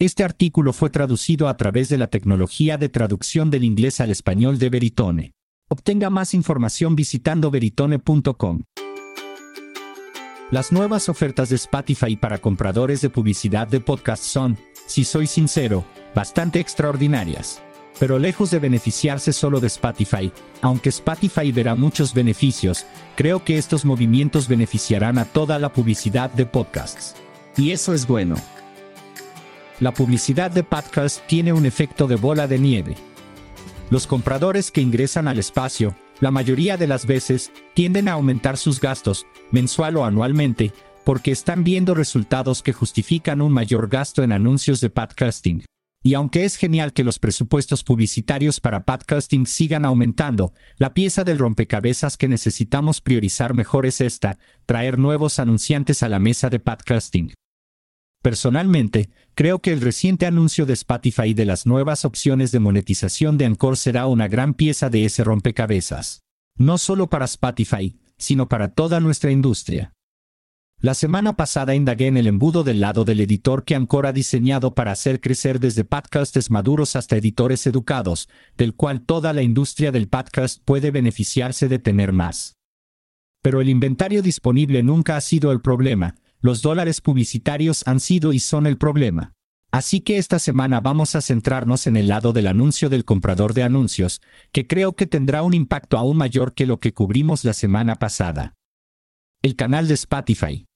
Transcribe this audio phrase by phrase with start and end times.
[0.00, 4.58] Este artículo fue traducido a través de la tecnología de traducción del inglés al español
[4.58, 5.34] de Veritone.
[5.68, 8.62] Obtenga más información visitando veritone.com.
[10.50, 14.56] Las nuevas ofertas de Spotify para compradores de publicidad de podcast son,
[14.86, 17.60] si soy sincero, bastante extraordinarias.
[17.98, 20.32] Pero lejos de beneficiarse solo de Spotify,
[20.62, 22.86] aunque Spotify verá muchos beneficios,
[23.16, 27.16] creo que estos movimientos beneficiarán a toda la publicidad de podcasts.
[27.58, 28.36] Y eso es bueno.
[29.80, 32.96] La publicidad de podcast tiene un efecto de bola de nieve.
[33.88, 38.78] Los compradores que ingresan al espacio, la mayoría de las veces, tienden a aumentar sus
[38.78, 44.82] gastos, mensual o anualmente, porque están viendo resultados que justifican un mayor gasto en anuncios
[44.82, 45.64] de podcasting.
[46.02, 51.38] Y aunque es genial que los presupuestos publicitarios para podcasting sigan aumentando, la pieza del
[51.38, 54.36] rompecabezas que necesitamos priorizar mejor es esta,
[54.66, 57.32] traer nuevos anunciantes a la mesa de podcasting.
[58.22, 63.46] Personalmente, creo que el reciente anuncio de Spotify de las nuevas opciones de monetización de
[63.46, 66.20] Anchor será una gran pieza de ese rompecabezas.
[66.56, 69.94] No solo para Spotify, sino para toda nuestra industria.
[70.82, 74.74] La semana pasada indagué en el embudo del lado del editor que Anchor ha diseñado
[74.74, 80.08] para hacer crecer desde podcasts maduros hasta editores educados, del cual toda la industria del
[80.08, 82.56] podcast puede beneficiarse de tener más.
[83.42, 88.40] Pero el inventario disponible nunca ha sido el problema, los dólares publicitarios han sido y
[88.40, 89.32] son el problema.
[89.72, 93.62] Así que esta semana vamos a centrarnos en el lado del anuncio del comprador de
[93.62, 97.94] anuncios, que creo que tendrá un impacto aún mayor que lo que cubrimos la semana
[97.94, 98.54] pasada.
[99.42, 100.66] El canal de Spotify.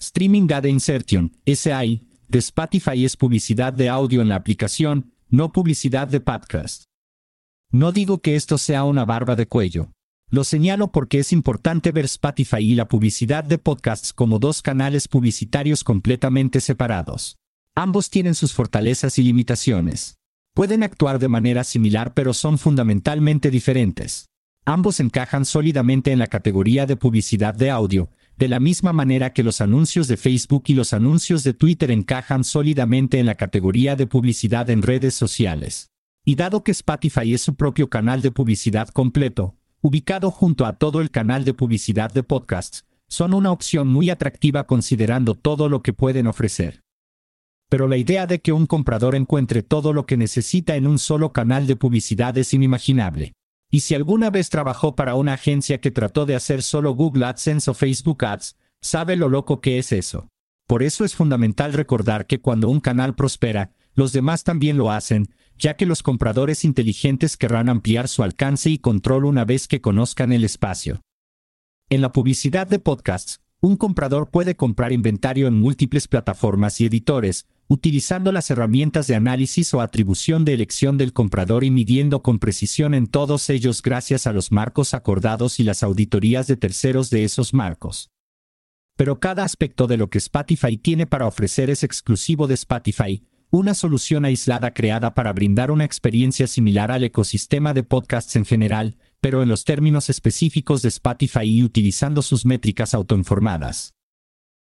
[0.00, 6.08] Streaming Data Insertion, SI, de Spotify es publicidad de audio en la aplicación, no publicidad
[6.08, 6.84] de podcast.
[7.70, 9.92] No digo que esto sea una barba de cuello.
[10.28, 15.06] Lo señalo porque es importante ver Spotify y la publicidad de podcasts como dos canales
[15.06, 17.38] publicitarios completamente separados.
[17.76, 20.18] Ambos tienen sus fortalezas y limitaciones.
[20.52, 24.26] Pueden actuar de manera similar pero son fundamentalmente diferentes.
[24.64, 29.44] Ambos encajan sólidamente en la categoría de publicidad de audio, de la misma manera que
[29.44, 34.08] los anuncios de Facebook y los anuncios de Twitter encajan sólidamente en la categoría de
[34.08, 35.90] publicidad en redes sociales.
[36.24, 41.00] Y dado que Spotify es su propio canal de publicidad completo, ubicado junto a todo
[41.00, 45.92] el canal de publicidad de podcasts, son una opción muy atractiva considerando todo lo que
[45.92, 46.82] pueden ofrecer.
[47.68, 51.32] Pero la idea de que un comprador encuentre todo lo que necesita en un solo
[51.32, 53.32] canal de publicidad es inimaginable.
[53.70, 57.70] Y si alguna vez trabajó para una agencia que trató de hacer solo Google AdSense
[57.70, 60.26] o Facebook Ads, sabe lo loco que es eso.
[60.66, 65.28] Por eso es fundamental recordar que cuando un canal prospera, los demás también lo hacen,
[65.58, 70.32] ya que los compradores inteligentes querrán ampliar su alcance y control una vez que conozcan
[70.32, 71.00] el espacio.
[71.88, 77.46] En la publicidad de podcasts, un comprador puede comprar inventario en múltiples plataformas y editores,
[77.68, 82.94] utilizando las herramientas de análisis o atribución de elección del comprador y midiendo con precisión
[82.94, 87.54] en todos ellos gracias a los marcos acordados y las auditorías de terceros de esos
[87.54, 88.10] marcos.
[88.96, 93.74] Pero cada aspecto de lo que Spotify tiene para ofrecer es exclusivo de Spotify, una
[93.74, 99.42] solución aislada creada para brindar una experiencia similar al ecosistema de podcasts en general, pero
[99.42, 103.94] en los términos específicos de Spotify y utilizando sus métricas autoinformadas.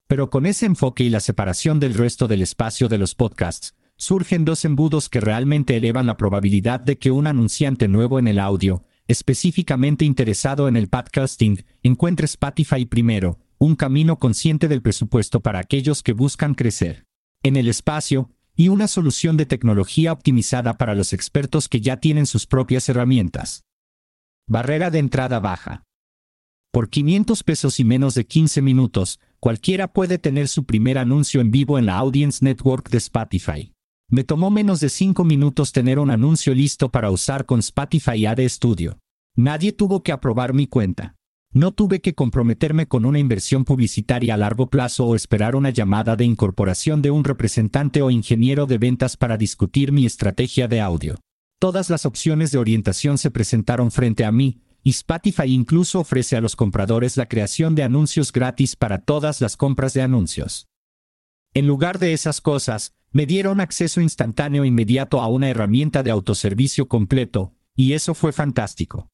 [0.08, 4.44] Pero con ese enfoque y la separación del resto del espacio de los podcasts, surgen
[4.44, 8.84] dos embudos que realmente elevan la probabilidad de que un anunciante nuevo en el audio,
[9.08, 16.04] específicamente interesado en el podcasting, encuentre Spotify primero, un camino consciente del presupuesto para aquellos
[16.04, 17.06] que buscan crecer.
[17.44, 22.26] En el espacio, y una solución de tecnología optimizada para los expertos que ya tienen
[22.26, 23.64] sus propias herramientas.
[24.48, 25.84] Barrera de entrada baja.
[26.72, 31.52] Por 500 pesos y menos de 15 minutos, cualquiera puede tener su primer anuncio en
[31.52, 33.72] vivo en la Audience Network de Spotify.
[34.10, 38.40] Me tomó menos de 5 minutos tener un anuncio listo para usar con Spotify Ad
[38.48, 39.00] Studio.
[39.36, 41.16] Nadie tuvo que aprobar mi cuenta.
[41.56, 46.16] No tuve que comprometerme con una inversión publicitaria a largo plazo o esperar una llamada
[46.16, 51.20] de incorporación de un representante o ingeniero de ventas para discutir mi estrategia de audio.
[51.60, 56.42] Todas las opciones de orientación se presentaron frente a mí, y Spotify incluso ofrece a
[56.42, 60.66] los compradores la creación de anuncios gratis para todas las compras de anuncios.
[61.54, 66.10] En lugar de esas cosas, me dieron acceso instantáneo e inmediato a una herramienta de
[66.10, 69.13] autoservicio completo, y eso fue fantástico.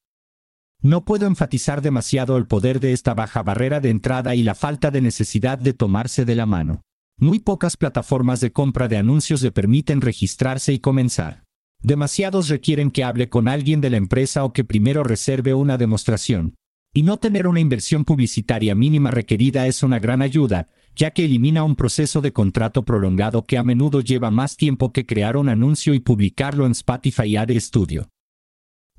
[0.81, 4.91] No puedo enfatizar demasiado el poder de esta baja barrera de entrada y la falta
[4.91, 6.83] de necesidad de tomarse de la mano.
[7.17, 11.43] Muy pocas plataformas de compra de anuncios le permiten registrarse y comenzar.
[11.81, 16.55] Demasiados requieren que hable con alguien de la empresa o que primero reserve una demostración.
[16.93, 21.65] Y no tener una inversión publicitaria mínima requerida es una gran ayuda, ya que elimina
[21.65, 25.93] un proceso de contrato prolongado que a menudo lleva más tiempo que crear un anuncio
[25.93, 28.07] y publicarlo en Spotify Ad Studio.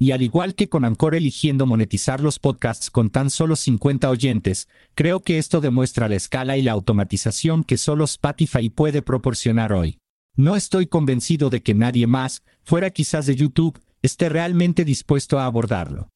[0.02, 4.66] Y al igual que con Anchor eligiendo monetizar los podcasts con tan solo 50 oyentes,
[4.94, 9.98] creo que esto demuestra la escala y la automatización que solo Spotify puede proporcionar hoy.
[10.34, 15.44] No estoy convencido de que nadie más, fuera quizás de YouTube, esté realmente dispuesto a
[15.44, 16.08] abordarlo.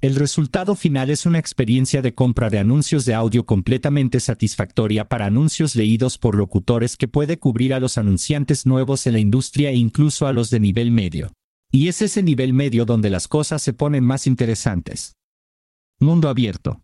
[0.00, 5.26] El resultado final es una experiencia de compra de anuncios de audio completamente satisfactoria para
[5.26, 9.76] anuncios leídos por locutores que puede cubrir a los anunciantes nuevos en la industria e
[9.76, 11.32] incluso a los de nivel medio.
[11.74, 15.16] Y es ese nivel medio donde las cosas se ponen más interesantes.
[15.98, 16.82] Mundo abierto.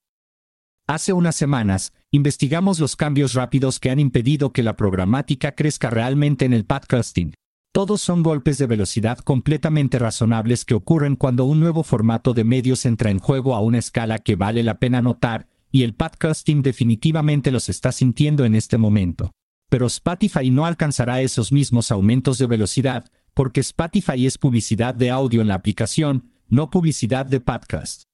[0.88, 6.44] Hace unas semanas, investigamos los cambios rápidos que han impedido que la programática crezca realmente
[6.44, 7.34] en el podcasting.
[7.72, 12.84] Todos son golpes de velocidad completamente razonables que ocurren cuando un nuevo formato de medios
[12.84, 17.52] entra en juego a una escala que vale la pena notar, y el podcasting definitivamente
[17.52, 19.30] los está sintiendo en este momento.
[19.68, 25.40] Pero Spotify no alcanzará esos mismos aumentos de velocidad, porque Spotify es publicidad de audio
[25.40, 28.04] en la aplicación, no publicidad de podcast.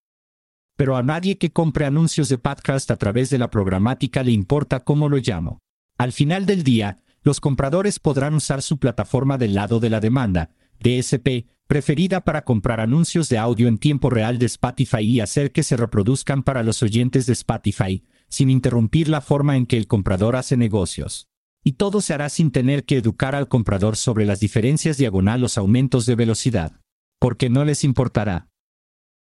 [0.76, 4.84] Pero a nadie que compre anuncios de podcast a través de la programática le importa
[4.84, 5.58] cómo lo llamo.
[5.98, 10.50] Al final del día, los compradores podrán usar su plataforma del lado de la demanda,
[10.80, 15.62] DSP, preferida para comprar anuncios de audio en tiempo real de Spotify y hacer que
[15.62, 20.36] se reproduzcan para los oyentes de Spotify, sin interrumpir la forma en que el comprador
[20.36, 21.28] hace negocios
[21.66, 25.58] y todo se hará sin tener que educar al comprador sobre las diferencias diagonal los
[25.58, 26.78] aumentos de velocidad.
[27.18, 28.46] Porque no les importará.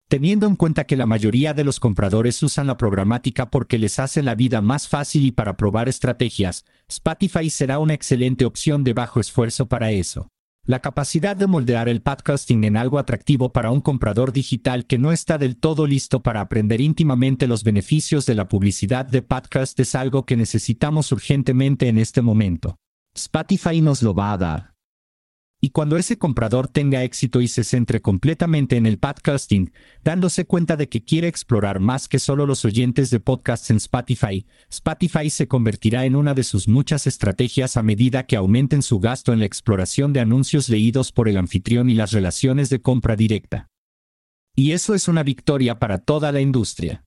[0.09, 4.23] Teniendo en cuenta que la mayoría de los compradores usan la programática porque les hace
[4.23, 9.19] la vida más fácil y para probar estrategias, Spotify será una excelente opción de bajo
[9.19, 10.29] esfuerzo para eso.
[10.69, 15.13] La capacidad de moldear el podcasting en algo atractivo para un comprador digital que no
[15.13, 19.95] está del todo listo para aprender íntimamente los beneficios de la publicidad de podcast es
[19.95, 22.77] algo que necesitamos urgentemente en este momento.
[23.15, 24.78] Spotify nos lo va a dar.
[25.61, 29.73] Y cuando ese comprador tenga éxito y se centre completamente en el podcasting,
[30.05, 34.47] dándose cuenta de que quiere explorar más que solo los oyentes de podcasts en Spotify,
[34.71, 39.33] Spotify se convertirá en una de sus muchas estrategias a medida que aumenten su gasto
[39.33, 43.67] en la exploración de anuncios leídos por el anfitrión y las relaciones de compra directa.
[44.55, 47.05] Y eso es una victoria para toda la industria.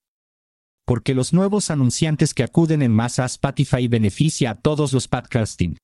[0.86, 5.78] Porque los nuevos anunciantes que acuden en masa a Spotify beneficia a todos los podcasting.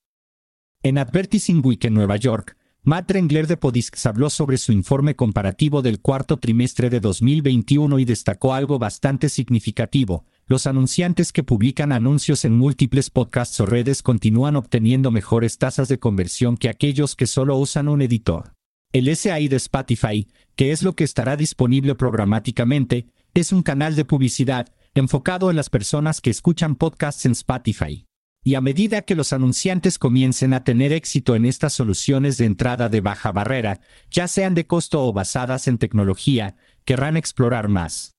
[0.82, 2.57] En Advertising Week en Nueva York,
[2.88, 8.06] Matt Rengler de Podiscs habló sobre su informe comparativo del cuarto trimestre de 2021 y
[8.06, 10.24] destacó algo bastante significativo.
[10.46, 15.98] Los anunciantes que publican anuncios en múltiples podcasts o redes continúan obteniendo mejores tasas de
[15.98, 18.54] conversión que aquellos que solo usan un editor.
[18.94, 20.26] El SAI de Spotify,
[20.56, 25.68] que es lo que estará disponible programáticamente, es un canal de publicidad enfocado en las
[25.68, 28.07] personas que escuchan podcasts en Spotify.
[28.48, 32.88] Y a medida que los anunciantes comiencen a tener éxito en estas soluciones de entrada
[32.88, 36.56] de baja barrera, ya sean de costo o basadas en tecnología,
[36.86, 38.14] querrán explorar más.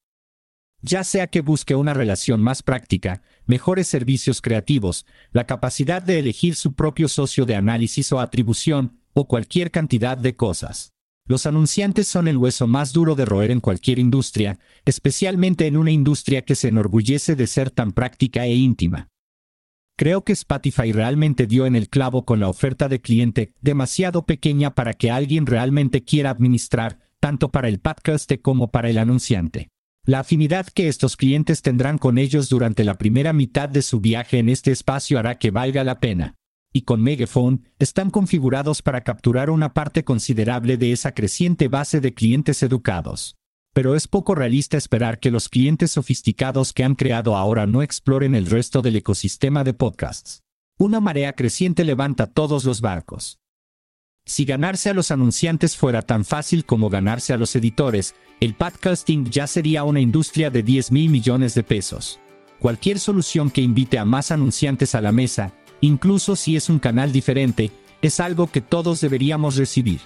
[0.83, 6.53] Ya sea que busque una relación más práctica, mejores servicios creativos, la capacidad de elegir
[6.53, 10.93] su propio socio de análisis o atribución, o cualquier cantidad de cosas.
[11.25, 15.89] Los anunciantes son el hueso más duro de roer en cualquier industria, especialmente en una
[15.89, 19.09] industria que se enorgullece de ser tan práctica e íntima.
[19.99, 24.73] Creo que Spotify realmente dio en el clavo con la oferta de cliente demasiado pequeña
[24.73, 29.68] para que alguien realmente quiera administrar, tanto para el podcast como para el anunciante.
[30.06, 34.39] La afinidad que estos clientes tendrán con ellos durante la primera mitad de su viaje
[34.39, 36.35] en este espacio hará que valga la pena.
[36.71, 42.13] Y con Megaphone, están configurados para capturar una parte considerable de esa creciente base de
[42.13, 43.35] clientes educados
[43.73, 48.35] pero es poco realista esperar que los clientes sofisticados que han creado ahora no exploren
[48.35, 50.44] el resto del ecosistema de podcasts.
[50.78, 53.40] Una marea creciente levanta todos los barcos.
[54.26, 59.26] Si ganarse a los anunciantes fuera tan fácil como ganarse a los editores, el podcasting
[59.30, 62.19] ya sería una industria de 10 mil millones de pesos.
[62.59, 67.11] Cualquier solución que invite a más anunciantes a la mesa, incluso si es un canal
[67.11, 67.71] diferente,
[68.02, 69.99] es algo que todos deberíamos recibir.